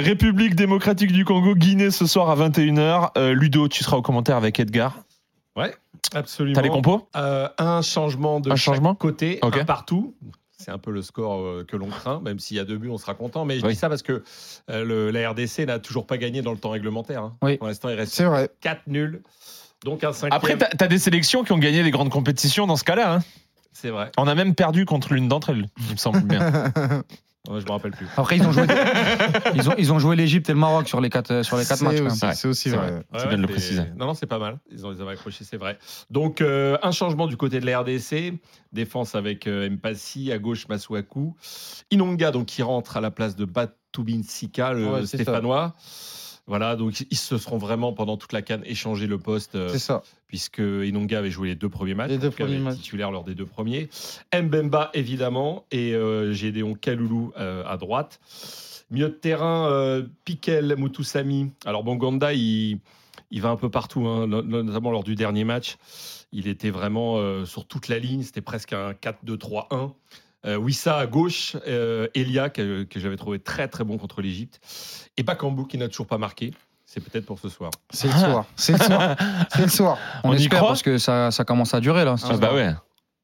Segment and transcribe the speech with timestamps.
[0.00, 3.10] République démocratique du Congo, Guinée ce soir à 21h.
[3.16, 5.00] Euh, Ludo, tu seras au commentaire avec Edgar.
[5.56, 5.74] Ouais,
[6.14, 6.54] absolument.
[6.54, 7.08] T'as les compos?
[7.16, 8.94] Euh, Un changement de Un changement?
[8.94, 10.14] côté, un partout.
[10.58, 12.88] C'est un peu le score euh, que l'on craint, même s'il y a deux buts,
[12.90, 13.44] on sera content.
[13.44, 13.72] Mais je Oui.
[13.74, 14.22] dis ça parce que
[14.68, 17.22] le- la RDC n'a toujours pas gagné dans le temps réglementaire.
[17.22, 17.36] hein.
[17.42, 17.56] Oui.
[17.58, 18.50] Pour l'instant, il reste C'est vrai.
[18.60, 19.22] 4 nuls.
[19.84, 20.32] Donc un cinquième.
[20.36, 23.14] Après, t'as as des sélections qui ont gagné les grandes compétitions dans ce cas-là.
[23.16, 23.18] hein.
[23.72, 24.10] c'est vrai.
[24.16, 26.72] On a même perdu contre l'une d'entre elles, il me semble bien.
[27.48, 28.06] Ouais, je me rappelle plus.
[28.16, 28.64] Après, ils ont joué,
[29.54, 31.82] ils ont, ils ont joué l'Égypte et le Maroc sur les quatre, sur les quatre
[31.82, 32.00] matchs.
[32.00, 32.78] aussi, Ouais, c'est aussi vrai.
[32.78, 32.90] vrai.
[32.96, 33.82] Ouais, C'est bien de le préciser.
[33.96, 34.58] Non, non, c'est pas mal.
[34.70, 35.78] Ils ont les avaient accrochés, c'est vrai.
[36.10, 38.34] Donc, euh, un changement du côté de la RDC.
[38.72, 41.34] Défense avec euh, Mpassi, à gauche Masuaku.
[41.90, 45.18] Inonga, donc, qui rentre à la place de Batubin Sika, le ça.
[46.48, 49.80] Voilà, donc ils se seront vraiment pendant toute la canne échangé le poste, euh, C'est
[49.80, 50.02] ça.
[50.28, 52.10] puisque Inonga avait joué les deux premiers matchs.
[52.10, 52.76] Les deux cas, premiers matchs.
[52.76, 53.88] titulaire lors des deux premiers.
[54.32, 58.20] Mbemba, évidemment, et euh, Gédéon Kaloulou euh, à droite.
[58.92, 61.50] Milieu de terrain, euh, Piquel, Mutusami.
[61.64, 62.78] Alors, Bonganda, il,
[63.32, 65.76] il va un peu partout, hein, no- notamment lors du dernier match.
[66.30, 68.22] Il était vraiment euh, sur toute la ligne.
[68.22, 69.92] C'était presque un 4-2-3-1.
[70.46, 74.60] Euh, Wissa à gauche, euh, Elia, que, que j'avais trouvé très très bon contre l'Égypte.
[75.16, 76.52] Et Bakambu qui n'a toujours pas marqué.
[76.84, 77.70] C'est peut-être pour ce soir.
[77.90, 78.44] C'est le soir.
[78.54, 79.16] C'est le soir.
[79.50, 79.98] C'est le soir.
[80.22, 82.12] On, On y espère croit parce que ça, ça commence à durer là.
[82.14, 82.38] Ah soir.
[82.38, 82.70] bah ouais.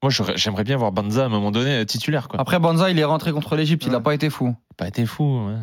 [0.02, 2.26] Moi, j'aimerais bien voir Banza à un moment donné euh, titulaire.
[2.26, 2.40] Quoi.
[2.40, 4.56] Après, Banza, il est rentré contre l'Égypte, il n'a pas été fou.
[4.76, 5.46] Pas été fou.
[5.46, 5.54] ouais.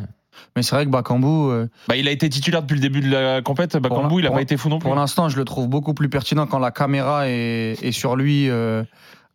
[0.56, 3.10] Mais c'est vrai que Bakambu, euh, Bah, il a été titulaire depuis le début de
[3.10, 3.76] la compète.
[3.76, 4.84] Bakambu, il a pour- pas été fou non plus.
[4.86, 8.48] pour l'instant, je le trouve beaucoup plus pertinent quand la caméra est, est sur lui
[8.48, 8.82] euh,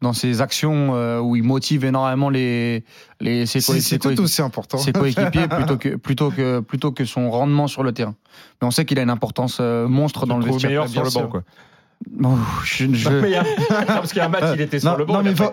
[0.01, 2.83] dans ses actions euh, où il motive énormément les,
[3.21, 4.77] les, ses, C'est co- c'est ses co- tout aussi important.
[4.77, 8.16] ses coéquipiers plutôt que, plutôt, que, plutôt que son rendement sur le terrain.
[8.61, 10.69] Mais on sait qu'il a une importance euh, monstre dans le vestiaire.
[10.69, 11.27] meilleur sur le banc.
[11.27, 11.43] Quoi.
[12.11, 13.47] Bon, je- je- Non, mais a- non,
[13.88, 15.13] parce qu'il y a un match, il était sur Non, le banc.
[15.16, 15.45] non, mais va-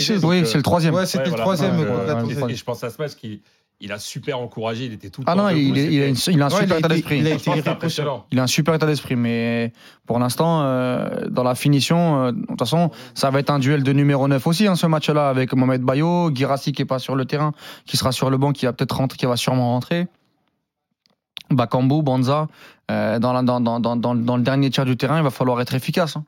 [0.00, 0.20] choses.
[0.22, 0.94] donc, oui, euh, c'est le troisième.
[0.94, 1.42] Ouais, c'était Ouais, le voilà.
[1.42, 1.74] troisième.
[1.80, 3.42] Euh, et je pense à ce match qui
[3.84, 6.06] il a super encouragé, il était tout le Ah temps non, il, il, il a,
[6.06, 7.18] une- c'était- il a un Ouais, super il état d'esprit.
[7.18, 8.24] il a Il, été impressionnant.
[8.34, 9.72] a un super état d'esprit, mais
[10.06, 13.82] pour l'instant, euh, dans la finition, euh, de toute façon, ça va être un duel
[13.82, 17.16] de numéro 9 aussi, hein, ce match-là, avec Mohamed Bayo, Girassi qui est pas sur
[17.16, 17.52] le terrain,
[17.84, 20.06] qui sera sur le banc, qui va peut-être rentrer, qui va sûrement rentrer.
[21.50, 22.48] Bakambu, Banza,
[22.90, 25.30] euh, dans, la- dans, dans, dans, dans, dans le dernier tiers du terrain, il va
[25.30, 26.16] falloir être efficace.
[26.16, 26.24] hein.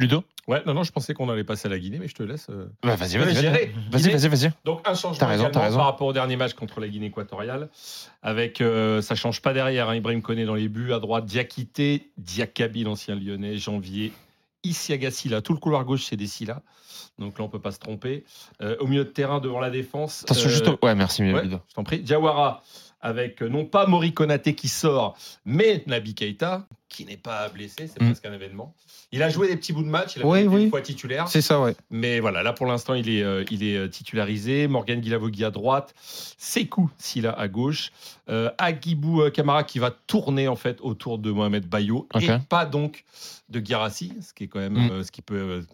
[0.00, 0.24] Ludo?
[0.46, 2.46] Ouais, non, non, je pensais qu'on allait passer à la Guinée, mais je te laisse.
[2.50, 2.66] euh.
[2.82, 3.34] Bah, Vas-y, vas-y.
[3.34, 4.10] Vas-y, vas-y.
[4.10, 4.50] Vas-y, vas-y.
[4.64, 5.76] Donc un changement T'as raison, également t'as raison.
[5.78, 7.68] par rapport au dernier match contre la Guinée équatoriale.
[8.22, 12.10] Avec, euh, ça change pas derrière, hein, Ibrahim Koné dans les buts, à droite Diakité,
[12.18, 14.12] Diakabi l'ancien lyonnais, Janvier,
[14.64, 16.62] Issiagassi là, tout le couloir gauche c'est des là.
[17.18, 18.24] Donc là on peut pas se tromper.
[18.62, 20.22] Euh, au milieu de terrain devant la défense.
[20.24, 20.66] Attention, euh, juste.
[20.82, 22.00] Ouais, merci, ouais, je t'en prie.
[22.00, 22.62] Diawara
[23.04, 27.88] avec euh, non pas Mori Konaté qui sort, mais Nabi Keita qui n'est pas blessé,
[27.88, 28.06] c'est Mm.
[28.06, 28.72] presque un événement.
[29.10, 30.62] Il a joué des petits bouts de match, il a Oui, été oui.
[30.64, 31.26] une fois titulaire.
[31.28, 31.74] C'est ça, ouais.
[31.90, 34.68] Mais voilà, là pour l'instant, il est, euh, il est euh, titularisé.
[34.68, 35.92] Morgan Guilavogui à droite,
[36.38, 37.90] Sekou Silla à gauche,
[38.28, 43.04] euh, Agibou Kamara qui va tourner en fait autour de Mohamed Bayo et pas donc
[43.48, 44.90] de Girassi, ce qui est quand même Mm.
[44.90, 45.64] euh, ce qui peut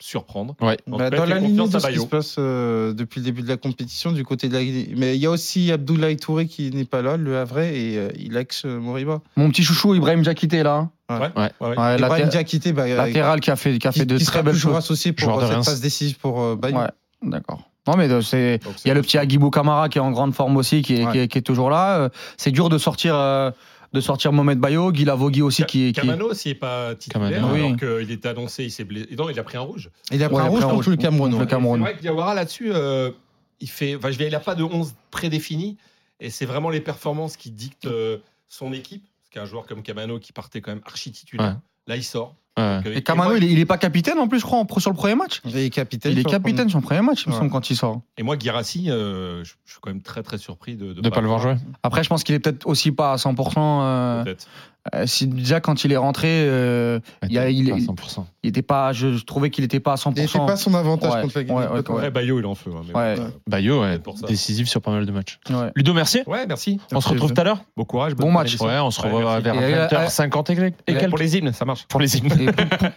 [0.00, 0.56] surprendre.
[0.60, 0.78] Ouais.
[0.86, 3.56] Bah, dans la confiance de ce qui se passe euh, depuis le début de la
[3.56, 4.94] compétition du côté de la Guinée.
[4.96, 8.08] Mais il y a aussi Abdoulaye Touré qui n'est pas là, le Havrais, et euh,
[8.18, 9.20] il ex euh, Moriba.
[9.36, 10.88] Mon petit chouchou, Ibrahim Diakité, là.
[11.10, 11.28] Ouais, Ouais.
[11.36, 11.78] ouais, ouais.
[11.78, 14.42] Ouais, Ibrahim Diakité, bah, latéral qui a fait, qui a qui, fait de qui très
[14.42, 14.78] belles toujours choses.
[14.84, 15.66] associé pour de euh, cette Reims.
[15.66, 16.56] passe décisive pour euh.
[16.62, 16.72] Ouais,
[17.22, 17.62] d'accord.
[17.86, 18.60] Non, mais euh, c'est.
[18.84, 21.04] Il y a le petit Agibou Kamara qui est en grande forme aussi, qui est,
[21.06, 21.12] Ouais.
[21.12, 21.96] qui est, qui est toujours là.
[21.98, 23.50] Euh, C'est dur de sortir, euh,
[23.92, 25.92] de sortir Mohamed Bayo, Guy Lavogui aussi qui est.
[25.92, 27.76] qui- Kamano aussi n'est pas titulaire, Kamano, alors oui.
[27.76, 29.08] qu'il était annoncé, il s'est blessé.
[29.16, 29.90] Non, il a pris un rouge.
[30.12, 31.38] Il a pris Ouais, un rouge un contre le Cameroun.
[31.38, 31.80] le Cameroun.
[31.80, 33.10] C'est vrai que Diawara là-dessus, euh,
[33.60, 33.96] il fait.
[33.96, 35.76] Enfin, je vais, il n'a pas de 11 prédéfini,
[36.20, 38.18] et c'est vraiment les performances qui dictent euh,
[38.48, 39.02] son équipe.
[39.22, 41.54] Parce qu'un joueur comme Kamano qui partait quand même archi titulaire, Ouais.
[41.88, 42.34] là il sort.
[42.58, 42.64] Ouais.
[42.86, 44.64] Euh, Et Kamano, moi, il, est, il est pas capitaine en plus, je crois, en
[44.66, 45.40] pro- sur le premier match.
[45.44, 46.12] Il est capitaine.
[46.12, 47.38] Il est sur le capitaine sur le premier match, il me Ouais.
[47.40, 48.00] semble, quand il sort.
[48.18, 51.20] Et moi, Girassi, euh, je, je suis quand même très très surpris de De pas
[51.20, 51.54] le voir jouer.
[51.82, 53.54] Après, je pense qu'il est peut-être aussi pas à 100%.
[53.82, 54.46] euh, Peut-être.
[54.94, 58.24] Euh, si déjà, quand il est rentré, euh, il, a- il, Pas il- 100%.
[58.42, 60.12] il était pas, je, je trouvais qu'il était pas à 100%.
[60.16, 61.56] Il n'était pas son avantage Ouais, contre la Guinée.
[61.58, 62.70] ouais, ouais, peut-être, Ouais, Bayo, il est en feu.
[62.74, 63.82] hein, euh, Bayo,
[64.26, 65.38] décisif sur pas mal de matchs.
[65.50, 65.70] Ouais.
[65.76, 66.22] Ludo, merci.
[66.26, 66.80] Ouais, merci.
[66.92, 67.60] On se retrouve tout à l'heure.
[67.76, 68.14] Bon courage.
[68.14, 68.58] Bon match.
[68.60, 71.10] Ouais, on se revoit vers Et, euh, 20h50 et quelques- et Ouais, quelques.
[71.10, 71.86] Pour les hymnes, ça marche.
[71.86, 72.30] Pour les hymnes.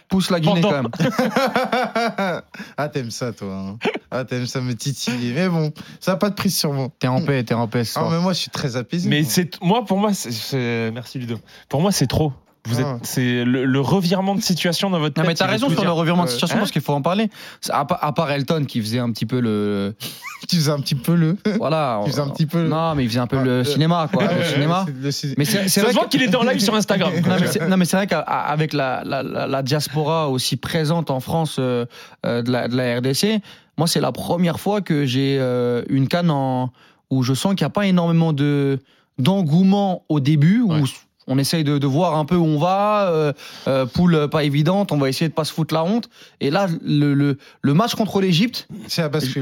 [0.08, 2.40] Pousse la Guinée Pendant- quand même.
[2.76, 3.76] ah, t'aimes ça, toi.
[4.14, 5.32] Ah, t'aimes ça me titiller.
[5.34, 6.88] Mais bon, ça n'a pas de prise sur moi.
[6.98, 7.82] T'es en paix, t'es en paix.
[7.96, 9.08] Ah, mais moi, je suis très apaisé.
[9.08, 9.30] Mais moi.
[9.30, 11.36] c'est moi pour moi c'est- merci Ludo.
[11.68, 12.32] Pour moi c'est trop.
[12.66, 12.96] Vous Ah.
[12.96, 15.28] êtes c'est le, le revirement de situation dans votre Non tête.
[15.32, 17.28] mais t'as raison sur le revirement de situation Hein parce qu'il faut en parler.
[17.68, 19.94] À, part- à part Elton qui faisait un petit peu le
[20.48, 21.36] tu faisais un petit peu le.
[21.58, 22.00] voilà.
[22.04, 24.08] Tu faisais un petit peu le- Non mais il faisait un peu Ah, le cinéma
[24.10, 24.22] quoi.
[24.30, 24.86] Ah, le cinéma.
[24.88, 24.94] le
[25.36, 27.12] Mais c'est vrai qu'il était en live sur Instagram.
[27.28, 31.10] Non mais c'est- non, mais c'est vrai qu'avec la, la, la, la diaspora aussi présente
[31.10, 31.84] en France euh,
[32.24, 33.42] euh, de, la, de la RDC,
[33.78, 36.70] moi c'est la première fois que j'ai euh, une canne en,
[37.10, 38.78] où je sens qu'il n'y a pas énormément de,
[39.18, 40.82] d'engouement au début où Ouais.
[41.26, 43.32] on essaye de, de voir un peu où on va, euh,
[43.68, 46.10] euh, poule pas évidente, on va essayer de pas se foutre la honte.
[46.40, 48.68] Et là, le, le, le match contre l'Égypte,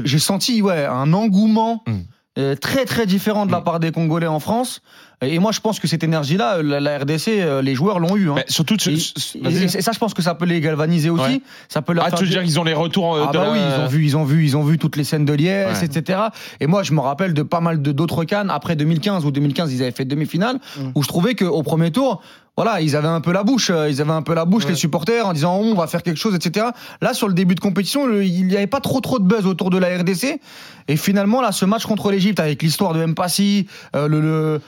[0.05, 1.91] j'ai senti ouais, un engouement Mm.
[2.39, 3.63] Euh, très très différent de la Mm.
[3.63, 4.81] part des Congolais en France.
[5.21, 8.29] Et moi, je pense que cette énergie-là, la, la RDC, euh, les joueurs l'ont eu.
[8.29, 8.33] hein.
[8.37, 8.95] Mais surtout, Et,
[9.41, 9.57] vas-y.
[9.57, 11.23] et- et ça, je pense que ça peut les galvaniser aussi.
[11.23, 11.41] Ouais.
[11.69, 13.37] Ça peut leur Ah, faire tu veux dire qu'ils ont les retours euh, ah de
[13.37, 15.23] bah la- oui, ils ont vu, ils ont vu, ils ont vu toutes les scènes
[15.25, 15.85] de liesse, Ouais.
[15.85, 16.19] etc.
[16.59, 19.71] Et moi, je me rappelle de pas mal de d'autres cannes après 2015 ou 2015,
[19.73, 20.81] ils avaient fait demi-finale Mm.
[20.95, 22.21] où je trouvais qu'au premier tour,
[22.55, 24.69] voilà, ils avaient un peu la bouche, euh, ils avaient un peu la bouche Ouais.
[24.71, 26.67] les supporters en disant on va faire quelque chose, etc.
[27.01, 29.45] Là, sur le début de compétition, le- il n'y avait pas trop trop de buzz
[29.47, 30.39] autour de la RDC.
[30.87, 34.61] Et finalement, là, ce match contre l'Égypte avec l'histoire de Mpassi, euh, le, le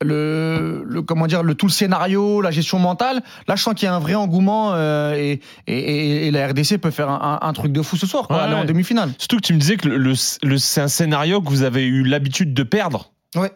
[0.00, 3.86] le, le- comment dire le tout le scénario la gestion mentale là je sens qu'il
[3.86, 7.40] y a un vrai engouement euh, et, et, et- et la RDC peut faire un,
[7.42, 9.54] un- un truc de fou ce soir quoi, Ouais, aller en demi-finale Surtout que tu
[9.54, 10.14] me disais que le-
[10.58, 13.10] c'est un scénario que vous avez eu l'habitude de perdre.
[13.34, 13.50] Ouais.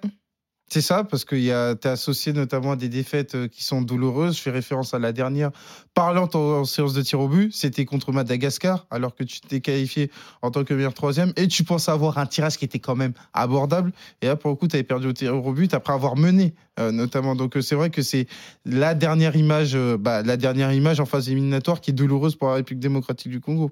[0.73, 4.39] C'est ça, parce que tu es associé notamment à des défaites euh, qui sont douloureuses.
[4.39, 5.51] Je fais référence à la dernière
[5.93, 7.53] parlante en, séance de tir au but.
[7.53, 10.11] C'était contre Madagascar, alors que tu t'es qualifié
[10.41, 11.35] en tant que meilleur troisième.
[11.37, 13.93] Et tu pensais avoir un tirage qui était quand même abordable.
[14.23, 16.55] Et là, pour le coup, tu avais perdu au tir au but après avoir mené,
[16.81, 17.37] euh, notamment.
[17.37, 18.27] Donc, euh, c'est vrai que c'est
[18.65, 22.55] la dernière image, bah, la dernière image en phase éliminatoire qui est douloureuse pour la
[22.55, 23.71] République démocratique du Congo.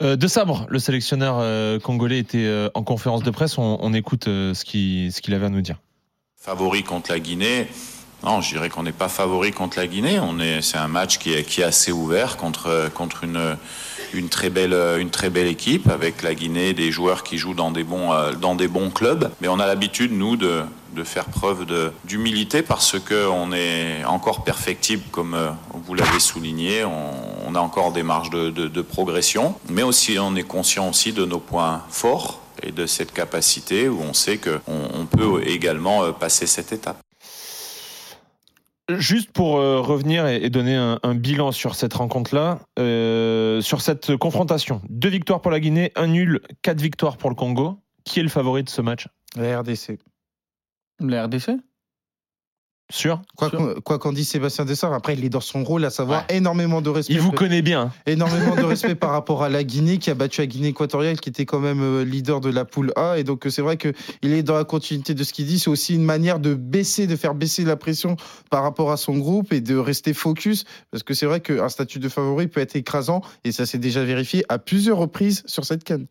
[0.00, 3.58] De Sabre, le sélectionneur congolais, était en conférence de presse.
[3.58, 5.78] On, écoute ce qu'il avait à nous dire.
[6.44, 7.68] Favori contre la Guinée.
[8.24, 10.18] Non, je dirais qu'on n'est pas favori contre la Guinée.
[10.18, 13.56] On est, c'est un match qui est, qui est assez ouvert contre, contre une,
[14.12, 17.70] une très belle, une très belle équipe avec la Guinée, des joueurs qui jouent dans
[17.70, 19.30] des bons, euh, dans des bons clubs.
[19.40, 20.62] Mais on a l'habitude, nous, de,
[20.96, 21.64] de faire preuve
[22.04, 25.50] d'humilité parce que on est encore perfectible, comme euh,
[25.86, 26.84] vous l'avez souligné.
[26.84, 27.12] On,
[27.46, 31.12] on a encore des marges de, de, de progression, mais aussi on est conscient aussi
[31.12, 36.04] de nos points forts et de cette capacité où on sait qu'on on peut également
[36.04, 36.98] euh, passer cette étape.
[38.90, 43.80] Juste pour euh, revenir et, et donner un, un bilan sur cette rencontre-là, euh, sur
[43.80, 47.78] cette confrontation, deux victoires pour la Guinée, un nul, quatre victoires pour le Congo.
[48.04, 49.06] Qui est le favori de ce match?
[49.36, 50.00] La RDC.
[50.98, 51.50] la RDC
[52.92, 53.82] Sûr Quoi Sûr.
[53.84, 56.36] qu'on qu'en dise Sébastien Dessart, après il est dans son rôle, à savoir Ouais.
[56.36, 57.14] énormément de respect.
[57.14, 57.90] Il vous connaît bien.
[58.06, 61.30] énormément de respect par rapport à la Guinée qui a battu la Guinée équatoriale qui
[61.30, 63.92] était quand même euh, leader de la poule A et donc euh, c'est vrai que
[64.20, 67.06] il est dans la continuité de ce qu'il dit c'est aussi une manière de baisser
[67.06, 68.16] de faire baisser la pression
[68.50, 71.98] par rapport à son groupe et de rester focus parce que c'est vrai qu'un statut
[71.98, 75.82] de favori peut être écrasant et ça s'est déjà vérifié à plusieurs reprises sur cette
[75.84, 76.06] canne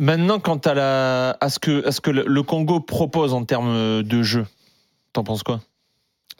[0.00, 4.02] Maintenant, quant à, la, à, ce que, à ce que le, Congo propose en termes
[4.04, 4.46] de jeu,
[5.12, 5.60] t'en penses quoi?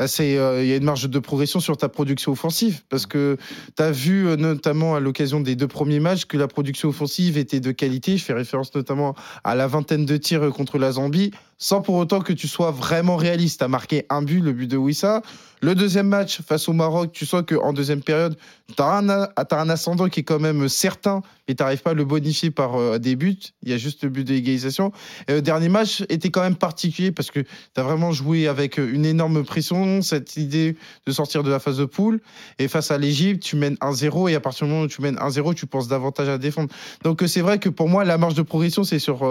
[0.07, 3.37] C'est, euh, il y a une marge de progression sur ta production offensive parce que
[3.77, 7.37] tu as vu euh, notamment à l'occasion des deux premiers matchs que la production offensive
[7.37, 8.17] était de qualité.
[8.17, 11.97] Je fais référence notamment à la vingtaine de tirs euh, contre la Zambie, sans pour
[11.97, 13.59] autant que tu sois vraiment réaliste.
[13.59, 15.23] Tu as marqué un but, le but de Wissa.
[15.61, 18.37] Le deuxième match face au Maroc, tu sens qu'en deuxième période,
[18.69, 22.05] tu as, un ascendant qui est quand même certain, mais tu n'arrives pas à le
[22.05, 23.39] bonifier par euh, des buts.
[23.65, 24.93] Il y a juste le but de l'égalisation.
[25.27, 28.79] Et le dernier match était quand même particulier parce que tu as vraiment joué avec
[28.79, 30.77] euh, une énorme pression, cette idée
[31.07, 32.21] de sortir de la phase de poule.
[32.61, 35.17] Et face à l'Égypte, tu mènes 1-0 et à partir du moment où tu mènes
[35.17, 36.69] 1-0, tu penses davantage à défendre.
[37.03, 39.29] Donc euh, c'est vrai que pour moi, la marge de progression, c'est sur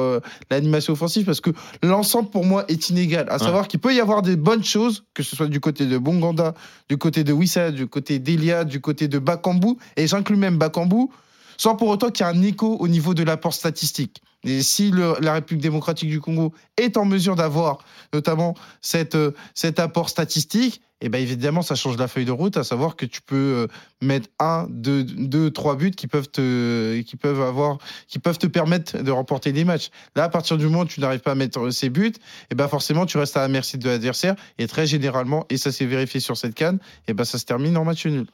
[0.50, 1.52] l'animation offensive parce que
[1.84, 3.28] l'ensemble pour moi est inégal.
[3.30, 5.98] À savoir qu'il peut y avoir des bonnes choses, que ce soit du côté de
[5.98, 6.54] Bonganda,
[6.90, 11.10] du côté de Wissa, du côté d'Elia, du côté de Bakambu, et j'inclus même Bakambu,
[11.58, 14.22] sans pour autant qu'il y ait un écho au niveau de l'apport statistique.
[14.44, 17.80] Et si la République démocratique du Congo est en mesure d'avoir
[18.14, 22.58] notamment cette, euh, cet apport statistique, et ben évidemment, ça change la feuille de route,
[22.58, 23.68] à savoir que tu peux euh,
[24.02, 28.48] mettre un, deux, deux, trois buts qui peuvent te, qui peuvent avoir, qui peuvent te
[28.48, 29.90] permettre de remporter des matchs.
[30.16, 32.14] Là, à partir du moment où tu n'arrives pas à mettre ces buts,
[32.50, 34.36] et ben forcément, tu restes à la merci de l'adversaire.
[34.58, 37.78] Et très généralement, et ça s'est vérifié sur cette canne, et ben ça se termine
[37.78, 38.26] en match nul.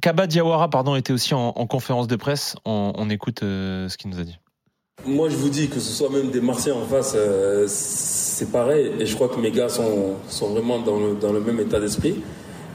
[0.00, 2.56] Kaba Diawara pardon, était aussi en, en conférence de presse.
[2.64, 4.38] On, écoute euh, ce qu'il nous a dit.
[5.06, 8.90] Moi, je vous dis que ce soit même des Martiens en face, euh, c'est pareil.
[8.98, 11.78] Et je crois que mes gars sont, sont vraiment dans le, dans le même état
[11.78, 12.22] d'esprit.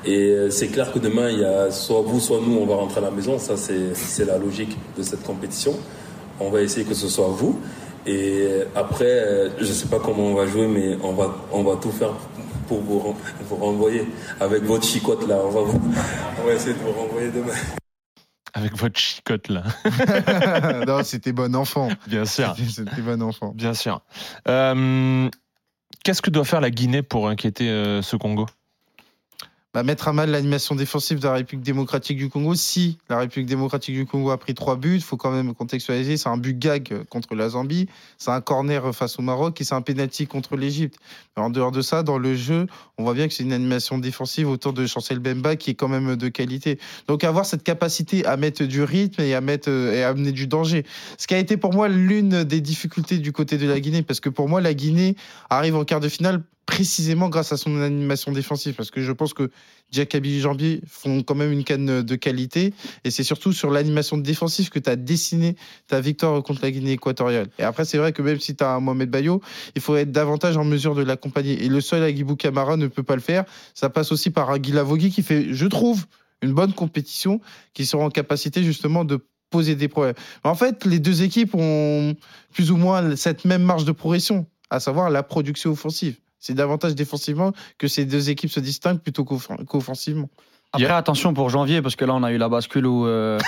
[0.05, 2.75] Et euh, c'est clair que demain, il y a soit vous, soit nous, on va
[2.75, 3.39] rentrer à la maison.
[3.39, 5.73] Ça, c'est la logique de cette compétition.
[6.39, 7.59] On va essayer que ce soit vous.
[8.05, 11.77] Et après, je ne sais pas comment on va jouer, mais on va, on va
[11.77, 12.13] tout faire
[12.63, 14.07] pour vous, ren- vous renvoyer.
[14.39, 15.81] Avec votre chicotte, là, on va, vous-
[16.41, 17.53] on va essayer de vous renvoyer demain.
[18.55, 19.63] Avec votre chicotte là.
[20.87, 21.89] non, c'était bon enfant.
[22.07, 22.55] Bien sûr.
[22.69, 23.51] C'était bon enfant.
[23.55, 24.01] Bien sûr.
[24.47, 25.27] Euh,
[26.03, 28.45] Qu'est-ce que doit faire la Guinée pour inquiéter euh, ce Congo?
[29.73, 32.53] Bah, mettre à mal l'animation défensive de la République démocratique du Congo.
[32.53, 36.15] Si la République démocratique du Congo a pris trois buts, faut quand même contextualiser.
[36.17, 37.87] C'est un but gag contre la Zambie,
[38.19, 40.97] c'est un corner face au Maroc et c'est un penalty contre l'Égypte.
[41.35, 42.67] En dehors de ça, dans le jeu,
[42.99, 45.87] on voit bien que c'est une animation défensive autour de Chancel Bemba qui est quand
[45.87, 46.77] même de qualité.
[47.07, 50.45] Donc avoir cette capacité à mettre du rythme et à mettre et à amener du
[50.45, 50.85] danger.
[51.17, 54.19] Ce qui a été pour moi l'une des difficultés du côté de la Guinée, parce
[54.19, 55.15] que pour moi la Guinée
[55.49, 59.33] arrive en quart de finale précisément grâce à son animation défensive, parce que je pense
[59.33, 59.51] que
[59.91, 64.17] Jacobi et Jambier font quand même une canne de qualité, et c'est surtout sur l'animation
[64.17, 65.55] défensive que tu as dessiné
[65.87, 67.49] ta victoire contre la Guinée équatoriale.
[67.59, 69.41] Et après, c'est vrai que même si tu as un Mohamed Bayo,
[69.75, 71.63] il faut être davantage en mesure de l'accompagner.
[71.63, 73.43] Et le seul Aguibou Camara ne peut pas le faire.
[73.73, 76.05] Ça passe aussi par un Guilavogui qui fait, je trouve,
[76.41, 77.39] une bonne compétition,
[77.73, 80.15] qui sera en capacité justement de poser des problèmes.
[80.43, 82.15] En fait, les deux équipes ont
[82.53, 86.17] plus ou moins cette même marge de progression, à savoir la production offensive.
[86.45, 90.27] C'est davantage défensivement que ces deux équipes se distinguent plutôt qu'offensivement.
[90.73, 93.39] Après, attention pour janvier, parce que là, on a eu la bascule où euh,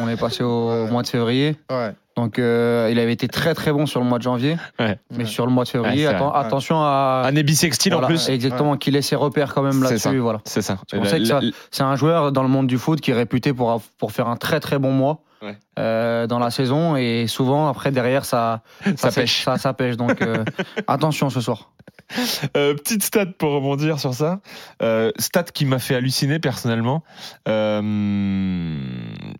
[0.00, 1.56] on est passé au mois de février.
[1.70, 1.92] Ouais.
[2.16, 4.56] Donc, euh, il avait été très très bon sur le mois de janvier.
[4.80, 4.98] Ouais.
[5.12, 7.28] Mais sur le mois de février, atten- attention à.
[7.30, 8.28] Unébissextile en Voilà, plus.
[8.28, 10.08] Exactement, qu'il ait ses repères quand même C'est ça.
[10.08, 10.18] là-dessus.
[10.20, 10.40] Voilà.
[10.44, 10.78] C'est ça.
[10.90, 11.40] C'est pour ça que ça-
[11.70, 14.36] C'est un joueur dans le monde du foot qui est réputé pour, pour faire un
[14.36, 15.56] très très bon mois Ouais.
[15.78, 16.96] euh, dans la saison.
[16.96, 18.62] Et souvent, après, derrière, ça,
[18.96, 19.44] Ça pêche.
[19.44, 19.96] Ça, ça pêche.
[19.96, 20.44] Donc, euh,
[20.88, 21.70] attention ce soir.
[22.56, 24.40] Euh, petite stat pour rebondir sur ça.
[24.82, 27.04] Euh, stat qui m'a fait halluciner personnellement.
[27.48, 28.72] Euh,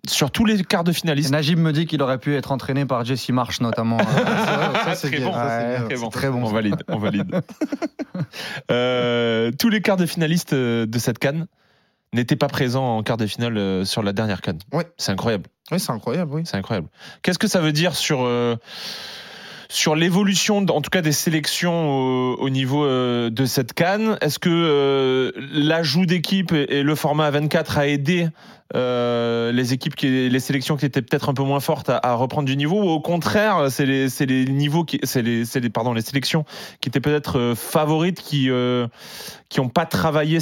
[0.06, 1.30] sur tous les quarts de finalistes.
[1.30, 3.98] Najib me dit qu'il aurait pu être entraîné par Jesse Marsh, notamment.
[3.98, 5.32] C'est vrai, ça, c'est Très bon.
[5.32, 5.84] Ouais.
[5.84, 6.08] Très bon.
[6.10, 7.40] très bon, On valide, on valide.
[9.58, 11.46] Tous les quarts de finalistes euh, de cette canne
[12.12, 14.58] n'étaient pas présents en quart de finale sur la dernière canne.
[14.72, 14.86] Ouais.
[14.96, 15.46] C'est incroyable.
[15.70, 16.42] Oui, c'est incroyable, oui.
[16.44, 16.88] C'est incroyable.
[17.22, 18.26] Qu'est-ce que ça veut dire sur
[19.70, 24.40] sur l'évolution, en tout cas des sélections au, au niveau euh, de cette canne Est-ce
[24.40, 28.28] que euh, l'ajout d'équipes et, et le format à 24 a aidé
[28.76, 32.14] euh, les équipes, qui, les sélections qui étaient peut-être un peu moins fortes à, à
[32.14, 36.44] reprendre du niveau ou au contraire, c'est les, niveaux qui, c'est les, pardon, les sélections
[36.80, 38.86] qui étaient peut-être euh, favorites, qui euh,
[39.50, 40.38] qui n'ont pas travaillé,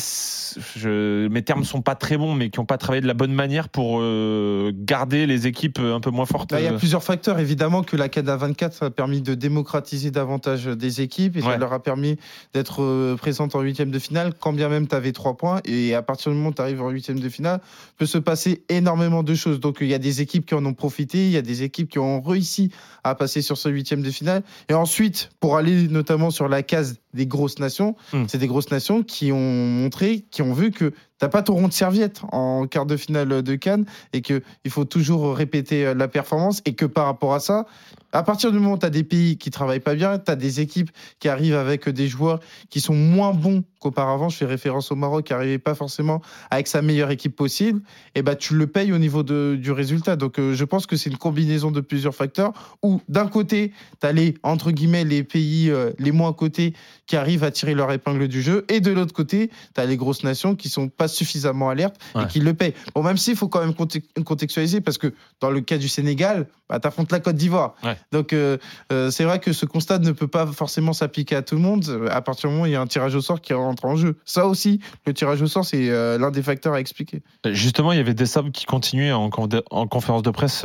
[0.76, 3.32] je, mes termes sont pas très bons, mais qui n'ont pas travaillé de la bonne
[3.32, 6.50] manière pour euh, garder les équipes un peu moins fortes.
[6.50, 7.38] Bah, Il y a euh, plusieurs facteurs.
[7.38, 11.48] Évidemment que la CAD 24 ça a permis de démocratiser davantage des équipes et ça
[11.48, 11.58] Ouais.
[11.58, 12.18] leur a permis
[12.52, 15.60] d'être euh, présentes en huitième de finale, quand bien même tu avais trois points.
[15.64, 17.60] Et à partir du moment où tu arrives en huitième de finale,
[17.96, 19.60] peut se passer énormément de choses.
[19.60, 21.88] Donc il y a des équipes qui en ont profité, il y a des équipes
[21.88, 22.70] qui ont réussi
[23.04, 24.42] à passer sur ce huitième de finale.
[24.68, 28.24] Et ensuite, pour aller notamment sur la case des grosses nations, Hmm.
[28.28, 31.66] c'est des grosses nations qui ont montré, qui ont vu que t'as pas ton rond
[31.68, 35.94] de serviette en quart de finale de Cannes et que il faut toujours répéter euh,
[35.94, 37.66] la performance et que par rapport à ça,
[38.12, 40.36] à partir du moment où tu as des pays qui travaillent pas bien, tu as
[40.36, 42.38] des équipes qui arrivent avec des joueurs
[42.70, 44.28] qui sont moins bons qu'auparavant.
[44.28, 47.80] Je fais référence au Maroc qui n'arrivait pas forcément avec sa meilleure équipe possible.
[48.14, 50.16] Et bah tu le payes au niveau de- du résultat.
[50.16, 54.06] Donc euh, je pense que c'est une combinaison de plusieurs facteurs où d'un côté, tu
[54.06, 56.74] as les entre guillemets les pays euh, les moins cotés
[57.08, 59.96] qui arrivent à tirer leur épingle du jeu et de l'autre côté, tu as les
[59.96, 62.22] grosses nations qui sont pas suffisamment alertes Ouais.
[62.22, 62.74] et qui le payent.
[62.94, 66.46] Bon même s'il faut quand même conte- contextualiser parce que dans le cas du Sénégal,
[66.68, 67.74] bah, tu affrontes la Côte d'Ivoire.
[67.82, 67.96] Ouais.
[68.12, 68.58] Donc euh,
[68.92, 72.08] euh, c'est vrai que ce constat ne peut pas forcément s'appliquer à tout le monde
[72.10, 73.96] à partir du moment où il y a un tirage au sort qui rentre en
[73.96, 74.18] jeu.
[74.24, 77.22] Ça aussi, le tirage au sort, c'est euh, l'un des facteurs à expliquer.
[77.46, 79.30] Justement, il y avait des sables qui continuaient en,
[79.70, 80.64] en conférence de presse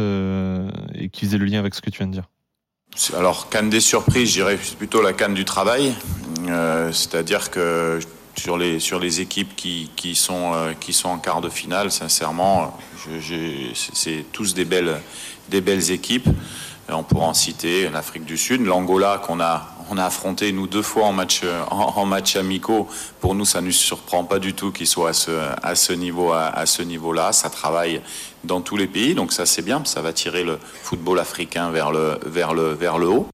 [0.94, 2.30] et qui faisaient le lien avec ce que tu viens de dire.
[3.16, 5.96] Alors, canne des surprises, je dirais plutôt la canne du travail.
[6.48, 8.00] Euh, C'est-à-dire que
[8.36, 11.92] sur les, sur les équipes qui, qui, sont, euh, qui sont en quart de finale,
[11.92, 12.78] sincèrement,
[13.94, 15.02] c'est tous des belles,
[15.50, 16.28] des belles équipes.
[16.90, 20.68] Euh, On pourra en citer l'Afrique du Sud, l'Angola qu'on a, on a affronté nous
[20.68, 22.88] deux fois en match, euh, en, match amicaux.
[23.20, 25.32] Pour nous, ça ne nous surprend pas du tout qu'ils soient à ce,
[25.62, 27.32] à ce niveau, à, ce niveau-là.
[27.32, 28.02] Ça travaille
[28.44, 29.86] dans tous les pays, donc ça c'est bien.
[29.86, 33.28] Ça va tirer le football africain vers le, vers le, vers le haut.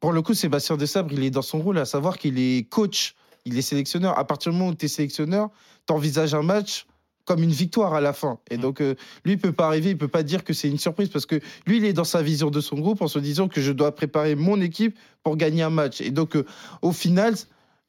[0.00, 3.14] Pour le coup, Sébastien Desabre, il est dans son rôle, à savoir qu'il est coach,
[3.46, 4.18] il est sélectionneur.
[4.18, 5.48] À partir du moment où tu es sélectionneur,
[5.86, 6.86] tu envisages un match
[7.30, 8.40] comme une victoire à la fin.
[8.50, 10.80] Et donc, euh, lui, il peut pas arriver, il peut pas dire que c'est une
[10.80, 13.46] surprise parce que lui, il est dans sa vision de son groupe en se disant
[13.46, 16.00] que je dois préparer mon équipe pour gagner un match.
[16.00, 16.44] Et donc, euh,
[16.82, 17.34] au final,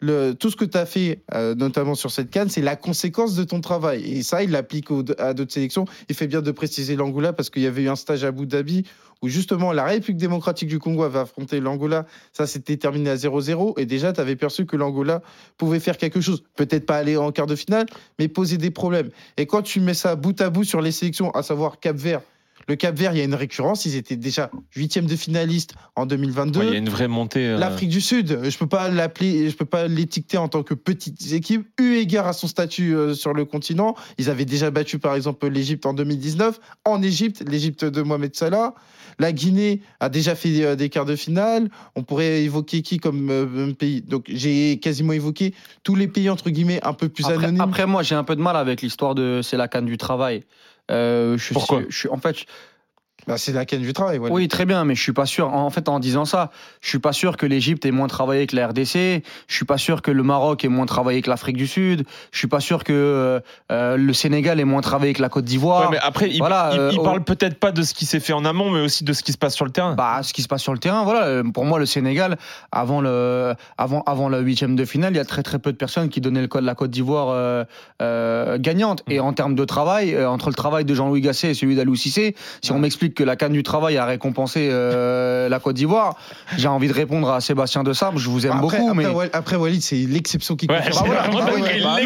[0.02, 3.44] tout ce que tu as fait, euh, notamment sur cette canne, c'est la conséquence de
[3.44, 4.04] ton travail.
[4.04, 4.88] Et ça, il l'applique
[5.20, 5.86] à d'autres sélections.
[6.10, 8.48] Il fait bien de préciser l'Angola parce qu'il y avait eu un stage à Abu
[8.48, 8.84] Dhabi
[9.22, 12.08] où justement la République démocratique du Congo avait affronté l'Angola.
[12.34, 13.80] Ça s'était terminé à 0-0.
[13.80, 15.22] Et déjà, tu avais perçu que l'Angola
[15.58, 16.44] pouvait faire quelque chose.
[16.56, 17.86] Peut-être pas aller en quart de finale,
[18.18, 19.12] mais poser des problèmes.
[19.38, 22.22] Et quand tu mets ça bout à bout sur les sélections, à savoir Cap-Vert,
[22.68, 23.86] Le Cap Vert, il y a une récurrence.
[23.86, 26.60] Ils étaient déjà huitième de finaliste en 2022.
[26.60, 27.46] Ouais, Il y a une vraie montée.
[27.48, 30.74] euh, L'Afrique du Sud, je peux pas l'appeler, je peux pas l'étiqueter en tant que
[30.74, 31.68] petite équipe.
[31.80, 35.48] Eu égard à son statut euh, sur le continent, ils avaient déjà battu par exemple
[35.48, 36.60] l'Égypte en 2019.
[36.86, 38.74] En Égypte, l'Égypte de Mohamed Salah.
[39.20, 41.70] La Guinée a déjà fait euh, des quarts de finale.
[41.96, 44.02] On pourrait évoquer qui comme euh, pays?
[44.02, 45.54] Donc j'ai quasiment évoqué
[45.84, 47.62] tous les pays entre guillemets un peu plus Après, anonymes.
[47.62, 50.44] après, moi, j'ai un peu de mal avec l'histoire de c'est la canne du travail.
[50.92, 51.56] Euh, je suis-
[51.90, 52.36] je suis, En fait,
[53.28, 54.18] Bah, c'est la canne du travail.
[54.18, 54.34] voilà.
[54.34, 55.54] oui, très bien, mais je suis pas sûr.
[55.54, 56.52] En fait, en disant ça,
[56.82, 59.24] je suis pas sûr que l'Égypte ait moins travaillé que la RDC.
[59.48, 62.04] Je suis pas sûr que le Maroc ait moins travaillé que l'Afrique du Sud.
[62.32, 63.40] Je suis pas sûr que euh,
[63.72, 65.92] euh, le Sénégal ait moins travaillé que la Côte Ouais, d'Ivoire.
[65.92, 68.34] mais après, il, Voilà, il- euh, il parle peut-être pas de ce qui s'est fait
[68.34, 69.94] en amont, mais aussi de ce qui se passe sur le terrain.
[69.96, 71.26] Bah, ce qui se passe sur le terrain, voilà.
[71.26, 72.38] Euh, Pour moi, le Sénégal,
[72.72, 75.78] avant le, avant, avant le huitième de finale, il y a très très peu de
[75.78, 77.64] personnes qui donnaient le code de la Côte d'Ivoire euh,
[78.02, 79.04] euh, gagnante.
[79.10, 81.96] Et en termes de travail, euh, entre le travail de Jean-Louis Gasset et celui d'Alou
[81.96, 86.16] Cissé, si on m'explique que la canne du travail a récompensé euh, la Côte d'Ivoire,
[86.58, 88.18] j'ai envie de répondre à Sébastien de Sabre.
[88.18, 91.08] Je vous aime Après, beaucoup, après, mais après, Walid, c'est l'exception qui Ouais, confirme.
[91.08, 91.98] c'est bah,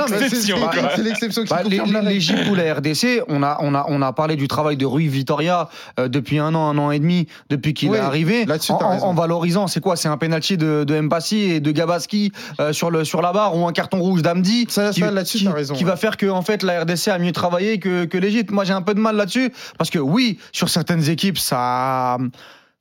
[1.04, 1.62] l'exception, qui Bah.
[2.04, 5.08] L'Égypte ou la RDC, on a, on, a, on a parlé du travail de Rui
[5.08, 5.70] Vitoria
[6.00, 8.82] euh, depuis un an, un an et demi, depuis qu'il Oui, est arrivé, là-dessus, en,
[8.82, 9.06] en- raison.
[9.08, 9.68] en valorisant.
[9.68, 13.22] C'est quoi C'est un penalty de, de Mbassi et de Gabaski euh, sur, le, sur
[13.22, 15.74] la barre ou un carton rouge d'Amdi Ça, qui, ça, là-dessus, qui- t'as raison.
[15.76, 18.52] qui va faire que en fait, la RDC a mieux travaillé que, que l'Égypte.
[18.52, 22.18] Moi, j'ai un peu de mal là-dessus parce que oui, sur certaines équipes, ça.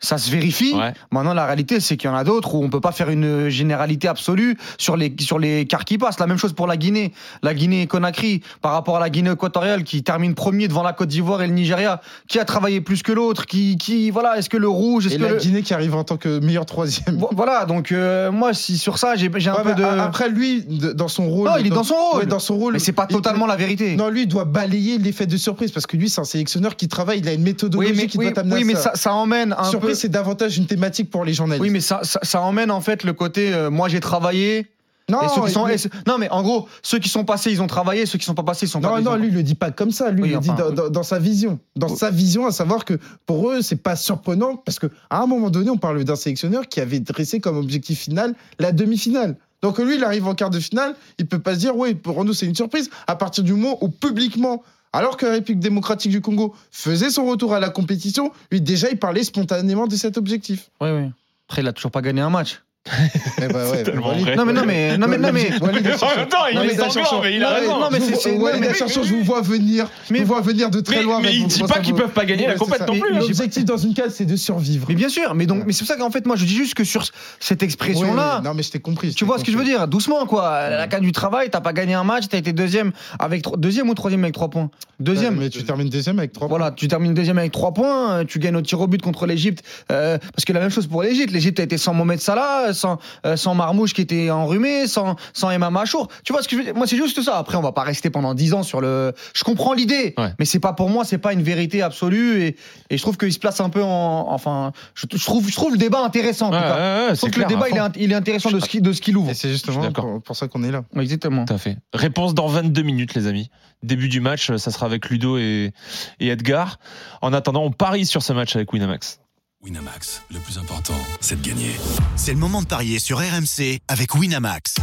[0.05, 0.75] Ça se vérifie.
[0.75, 0.93] Ouais.
[1.11, 3.49] Maintenant, la réalité, c'est qu'il y en a d'autres où on peut pas faire une
[3.49, 6.21] généralité absolue sur les, sur les quarts qui passent.
[6.21, 7.13] La même chose pour la Guinée.
[7.43, 11.43] La Guinée-Conakry, par rapport à la Guinée équatoriale qui termine premier devant la Côte d'Ivoire
[11.43, 14.69] et le Nigeria, qui a travaillé plus que l'autre, qui, qui, voilà, est-ce que le
[14.69, 17.17] rouge, est-ce Et que la le- Guinée qui arrive en tant que meilleur troisième.
[17.19, 19.83] Vo- Voilà, donc euh, moi, si sur ça, j'ai j'ai un Ouais, peu de.
[19.83, 21.49] a- Après, lui, de- dans son rôle.
[21.49, 22.21] non, il est dans son rôle.
[22.21, 22.75] Ouais, dans son rôle.
[22.75, 23.97] Mais c'est pas il- totalement la vérité.
[23.97, 26.89] Non, lui, il doit balayer l'effet de surprise parce que lui, c'est un sélectionneur qui
[26.89, 27.21] travaille.
[27.21, 28.83] Il a une méthodologie oui, mais, qui oui, doit t'amener oui, à mais ça.
[28.83, 29.94] ça, ça emmène un Surprise, peu.
[29.95, 31.63] C'est davantage une thématique pour les journalistes.
[31.63, 34.67] Oui, mais ça, ça, ça emmène en fait le côté euh, moi j'ai travaillé.
[35.11, 37.25] non, et ceux qui sont, il- et ceux- non, mais en gros, ceux qui sont
[37.25, 39.17] passés, ils ont travaillé, ceux qui sont pas passés, ils sont non, pas non, ont-
[39.17, 40.11] lui, il le dit pas comme ça.
[40.11, 41.59] Lui, Oui, il le dit dans, dans- dans sa vision.
[41.77, 42.95] Dans sa vision, à savoir que
[43.27, 46.69] pour eux, c'est pas surprenant parce que à un moment donné, on parle d'un sélectionneur
[46.69, 49.37] qui avait dressé comme objectif final la demi-finale.
[49.63, 52.23] Donc lui, il arrive en quart de finale, il peut pas se dire, oui, pour
[52.25, 52.89] nous, c'est une surprise.
[53.07, 54.63] À partir du moment où publiquement,
[54.95, 58.89] alors que la République démocratique du Congo faisait son retour à la compétition, lui, déjà,
[58.91, 60.71] il parlait spontanément de cet objectif.
[60.81, 61.11] Oui, oui.
[61.49, 62.63] Après, il a toujours pas gagné un match.
[62.87, 64.37] Eh ben ouais, tellement Walid- vrai.
[64.37, 65.51] Non, mais non, mais non, mais non, mais.
[65.63, 65.83] En même
[66.29, 67.23] temps, il Non, est mais sanglant, chercheur.
[67.23, 67.81] mais il a raison.
[67.81, 68.63] non, mais c'est- Walid
[69.03, 69.87] je vous vois venir.
[70.11, 71.21] Mais- je vous vois venir de très Mais, loin.
[71.21, 73.15] mais avec il dit pas qu'ils peuvent pas gagner la compète non plus.
[73.19, 74.85] L'objectif dans une case, c'est de survivre.
[74.91, 76.75] Mais bien sûr, mais donc, mais c'est pour ça qu'en fait, moi, je dis juste
[76.75, 77.05] que sur
[77.41, 79.15] cette expression-là, Non, mais je t'ai compris.
[79.15, 79.89] Tu vois ce que je veux dire?
[79.89, 80.69] Doucement, quoi.
[80.69, 83.95] La canne du travail, t'as pas gagné un match, t'as été deuxième avec deuxième ou
[83.95, 84.69] troisième avec trois points?
[85.01, 85.37] Deuxième.
[85.37, 88.57] Mais tu termines deuxième avec trois Voilà, tu termines deuxième avec trois points, tu gagnes
[88.57, 89.65] au tir au but contre l'Égypte.
[89.91, 91.33] euh, parce que la même chose pour l'Égypte.
[91.33, 95.51] L'Égypte a été sans Mohamed Salah, sans, euh, sans Marmouche qui était enrhumé, sans, sans
[95.51, 96.09] Emma Machour.
[96.25, 96.75] Tu vois ce que je veux dire?
[96.75, 97.39] Moi, c'est juste ça.
[97.39, 99.13] Après, on va pas rester pendant dix ans sur le.
[99.35, 100.33] Je comprends l'idée, Ouais.
[100.39, 102.43] mais c'est pas pour moi, c'est pas une vérité absolue.
[102.43, 102.57] Et,
[102.91, 104.27] et je trouve qu'il se place un peu en.
[104.31, 106.49] Enfin, je, je trouve, je trouve le débat intéressant.
[106.49, 106.75] En Ouais, tout cas.
[106.77, 108.81] ouais, ouais, je trouve que le débat, il est, il est intéressant de ce qui-
[108.81, 109.33] de ce qu'il ouvre.
[109.35, 110.83] C'est justement pour, pour ça qu'on est là.
[110.99, 111.45] Exactement.
[111.45, 111.77] Tout à fait.
[111.93, 113.51] Réponse dans 22 minutes, les amis.
[113.83, 115.73] Début du match, ça sera avec Ludo et,
[116.19, 116.79] et Edgar.
[117.21, 119.21] En attendant, on parie sur ce match avec Winamax.
[119.65, 121.71] Winamax, le plus important, c'est de gagner.
[122.17, 124.75] C'est le moment de parier sur RMC avec Winamax.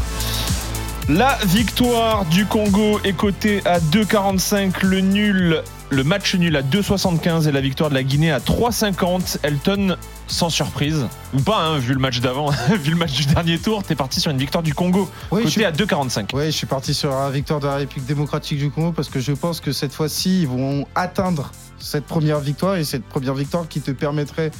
[1.07, 4.83] La victoire du Congo est cotée à 2,45.
[4.83, 9.37] Le nul, le match nul à 2,75 et la victoire de la Guinée à 3,50.
[9.43, 9.97] Elton,
[10.31, 12.49] sans surprise, ou pas, hein, vu le match d'avant,
[12.83, 15.43] vu le match du dernier tour, t'es parti sur une victoire du Congo, Oui, je
[15.43, 16.35] cotée suis, à 2,45.
[16.35, 19.19] ouais, je suis parti sur la victoire de la République démocratique du Congo parce que
[19.19, 23.67] je pense que cette fois-ci, ils vont atteindre cette première victoire et cette première victoire
[23.67, 24.51] qui te permettrait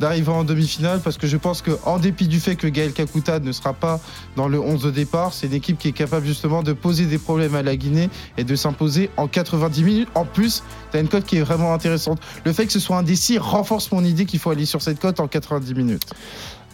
[0.00, 3.38] d'arriver en demi-finale parce que je pense que en dépit du fait que Gaël Kakuta
[3.38, 4.00] ne sera pas
[4.34, 7.18] dans le 11 de départ, c'est une équipe qui est capable justement de poser des
[7.18, 10.08] problèmes à la Guinée et de s'imposer en 90 minutes.
[10.14, 12.18] En plus, tu as une cote qui est vraiment intéressante.
[12.46, 15.00] Le fait que ce soit un DC renforce mon idée qu'il faut aller sur cette
[15.00, 16.02] cote en 90 minutes.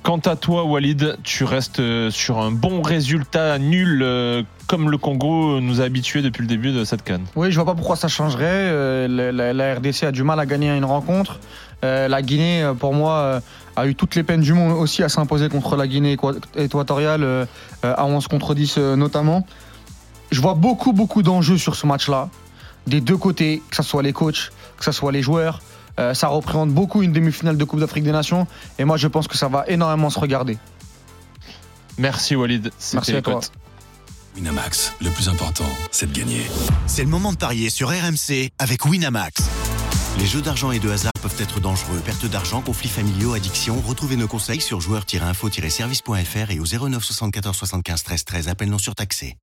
[0.03, 4.99] Quant à toi, Walid, tu restes euh, sur un bon résultat nul euh, comme le
[4.99, 7.25] Congo nous a habitués depuis le début de cette canne.
[7.35, 8.45] Oui, je vois pas pourquoi ça changerait.
[8.47, 11.41] Euh, la, la- la RDC a du mal à gagner une rencontre.
[11.85, 13.41] Euh, la Guinée, pour moi, euh,
[13.75, 17.49] a eu toutes les peines du monde aussi à s'imposer contre la Guinée équa- équatoriale,
[17.83, 19.45] à 11 contre 10 euh, notamment.
[20.31, 22.29] Je vois beaucoup, beaucoup d'enjeux sur ce match-là,
[22.87, 25.61] des deux côtés, que ce soit les coachs, que ce soit les joueurs.
[25.99, 28.47] Euh, ça représente beaucoup une demi-finale de Coupe d'Afrique des Nations.
[28.79, 30.59] Et moi, je pense que ça va énormément se regarder.
[31.99, 33.41] Merci Walid, c'était Merci à toi.
[34.35, 36.43] Winamax, le plus important, c'est de gagner.
[36.87, 39.43] C'est le moment de parier sur RMC avec Winamax.
[40.19, 42.01] Les jeux d'argent et de hasard peuvent être dangereux.
[42.05, 43.83] Perte d'argent, conflits familiaux, addiction.
[43.87, 48.49] Retrouvez nos conseils sur joueurs-info-service.fr et au 09 74 75 13 13.
[48.49, 49.37] Appel non surtaxé.